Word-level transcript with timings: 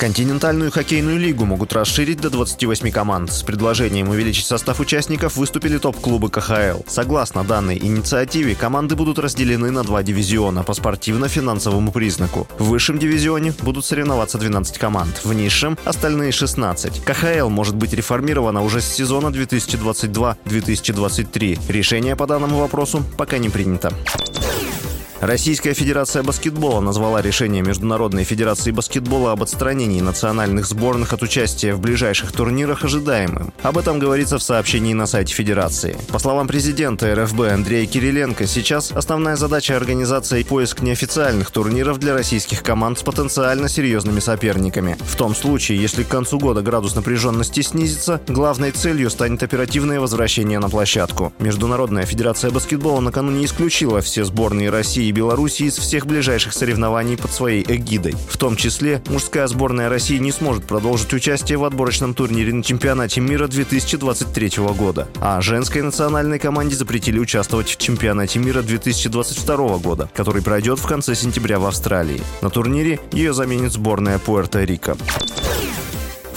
Континентальную 0.00 0.70
хоккейную 0.70 1.18
лигу 1.18 1.44
могут 1.44 1.74
расширить 1.74 2.22
до 2.22 2.30
28 2.30 2.90
команд. 2.90 3.30
С 3.30 3.42
предложением 3.42 4.08
увеличить 4.08 4.46
состав 4.46 4.80
участников 4.80 5.36
выступили 5.36 5.76
топ-клубы 5.76 6.30
КХЛ. 6.30 6.80
Согласно 6.86 7.44
данной 7.44 7.76
инициативе, 7.76 8.54
команды 8.54 8.96
будут 8.96 9.18
разделены 9.18 9.70
на 9.70 9.82
два 9.82 10.02
дивизиона 10.02 10.62
по 10.62 10.72
спортивно-финансовому 10.72 11.92
признаку. 11.92 12.48
В 12.58 12.70
высшем 12.70 12.98
дивизионе 12.98 13.52
будут 13.60 13.84
соревноваться 13.84 14.38
12 14.38 14.78
команд, 14.78 15.20
в 15.22 15.34
низшем– 15.34 15.76
остальные 15.84 16.32
16. 16.32 17.04
КХЛ 17.04 17.50
может 17.50 17.76
быть 17.76 17.92
реформирована 17.92 18.62
уже 18.62 18.80
с 18.80 18.86
сезона 18.86 19.26
2022-2023. 19.26 21.58
Решение 21.68 22.16
по 22.16 22.26
данному 22.26 22.58
вопросу 22.58 23.04
пока 23.18 23.36
не 23.36 23.50
принято. 23.50 23.92
Российская 25.20 25.74
Федерация 25.74 26.22
баскетбола 26.22 26.80
назвала 26.80 27.20
решение 27.20 27.62
Международной 27.62 28.24
Федерации 28.24 28.70
баскетбола 28.70 29.32
об 29.32 29.42
отстранении 29.42 30.00
национальных 30.00 30.64
сборных 30.64 31.12
от 31.12 31.22
участия 31.22 31.74
в 31.74 31.80
ближайших 31.80 32.32
турнирах 32.32 32.84
ожидаемым. 32.84 33.52
Об 33.62 33.76
этом 33.76 33.98
говорится 33.98 34.38
в 34.38 34.42
сообщении 34.42 34.94
на 34.94 35.06
сайте 35.06 35.34
Федерации. 35.34 35.98
По 36.08 36.18
словам 36.18 36.48
президента 36.48 37.14
РФБ 37.14 37.40
Андрея 37.52 37.84
Кириленко, 37.84 38.46
сейчас 38.46 38.92
основная 38.92 39.36
задача 39.36 39.76
организации– 39.76 40.42
поиск 40.50 40.80
неофициальных 40.80 41.50
турниров 41.50 41.98
для 41.98 42.14
российских 42.14 42.62
команд 42.62 42.98
с 42.98 43.02
потенциально 43.02 43.68
серьезными 43.68 44.20
соперниками. 44.20 44.96
В 45.00 45.16
том 45.16 45.34
случае, 45.34 45.82
если 45.82 46.02
к 46.02 46.08
концу 46.08 46.38
года 46.38 46.62
градус 46.62 46.94
напряженности 46.94 47.60
снизится, 47.60 48.22
главной 48.26 48.70
целью 48.70 49.10
станет 49.10 49.42
оперативное 49.42 50.00
возвращение 50.00 50.58
на 50.58 50.70
площадку. 50.70 51.34
Международная 51.38 52.06
Федерация 52.06 52.50
баскетбола 52.50 53.00
накануне 53.00 53.44
исключила 53.44 54.00
все 54.00 54.24
сборные 54.24 54.70
России 54.70 55.09
и 55.10 55.12
Беларуси 55.12 55.64
из 55.64 55.76
всех 55.76 56.06
ближайших 56.06 56.52
соревнований 56.52 57.16
под 57.16 57.32
своей 57.32 57.64
эгидой. 57.68 58.14
В 58.28 58.36
том 58.38 58.56
числе 58.56 59.02
мужская 59.08 59.46
сборная 59.46 59.88
России 59.88 60.18
не 60.18 60.32
сможет 60.32 60.64
продолжить 60.64 61.12
участие 61.12 61.58
в 61.58 61.64
отборочном 61.64 62.14
турнире 62.14 62.52
на 62.54 62.62
чемпионате 62.62 63.20
мира 63.20 63.46
2023 63.46 64.52
года, 64.76 65.08
а 65.20 65.40
женской 65.40 65.82
национальной 65.82 66.38
команде 66.38 66.76
запретили 66.76 67.18
участвовать 67.18 67.68
в 67.68 67.76
чемпионате 67.76 68.38
мира 68.38 68.62
2022 68.62 69.78
года, 69.78 70.08
который 70.14 70.42
пройдет 70.42 70.78
в 70.78 70.86
конце 70.86 71.14
сентября 71.14 71.58
в 71.58 71.66
Австралии. 71.66 72.22
На 72.40 72.50
турнире 72.50 73.00
ее 73.12 73.34
заменит 73.34 73.72
сборная 73.72 74.18
Пуэрто-Рико. 74.18 74.96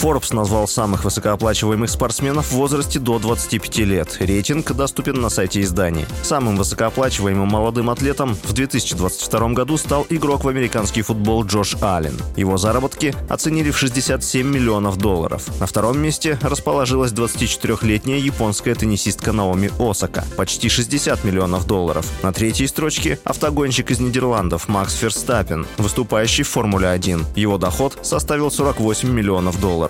Forbes 0.00 0.34
назвал 0.34 0.66
самых 0.66 1.04
высокооплачиваемых 1.04 1.90
спортсменов 1.90 2.46
в 2.46 2.52
возрасте 2.52 2.98
до 2.98 3.18
25 3.18 3.78
лет. 3.80 4.16
Рейтинг 4.18 4.72
доступен 4.72 5.20
на 5.20 5.28
сайте 5.28 5.60
издания. 5.60 6.06
Самым 6.22 6.56
высокооплачиваемым 6.56 7.46
молодым 7.46 7.90
атлетом 7.90 8.34
в 8.34 8.54
2022 8.54 9.48
году 9.50 9.76
стал 9.76 10.06
игрок 10.08 10.44
в 10.44 10.48
американский 10.48 11.02
футбол 11.02 11.44
Джош 11.44 11.76
Аллен. 11.82 12.16
Его 12.34 12.56
заработки 12.56 13.14
оценили 13.28 13.70
в 13.70 13.76
67 13.76 14.46
миллионов 14.46 14.96
долларов. 14.96 15.46
На 15.60 15.66
втором 15.66 15.98
месте 15.98 16.38
расположилась 16.40 17.12
24-летняя 17.12 18.18
японская 18.18 18.74
теннисистка 18.74 19.32
Наоми 19.32 19.70
Осака– 19.78 20.24
почти 20.38 20.70
60 20.70 21.24
миллионов 21.24 21.66
долларов. 21.66 22.06
На 22.22 22.32
третьей 22.32 22.68
строчке– 22.68 23.18
автогонщик 23.24 23.90
из 23.90 24.00
Нидерландов 24.00 24.66
Макс 24.66 24.94
Ферстаппен, 24.94 25.66
выступающий 25.76 26.44
в 26.44 26.48
Формуле-1. 26.48 27.22
Его 27.36 27.58
доход 27.58 27.98
составил 28.00 28.50
48 28.50 29.10
миллионов 29.10 29.60
долларов 29.60 29.89